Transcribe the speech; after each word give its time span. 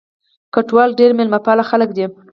کوټوال 0.53 0.89
ډېر 0.99 1.11
مېلمه 1.17 1.39
پال 1.45 1.59
خلک 1.69 1.89
دي. 1.97 2.05